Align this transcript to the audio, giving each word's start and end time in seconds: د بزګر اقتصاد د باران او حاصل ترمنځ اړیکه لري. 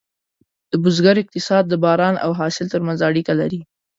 د 0.71 0.73
بزګر 0.83 1.15
اقتصاد 1.23 1.63
د 1.67 1.73
باران 1.83 2.15
او 2.25 2.31
حاصل 2.39 2.65
ترمنځ 2.73 2.99
اړیکه 3.09 3.33
لري. 3.41 3.61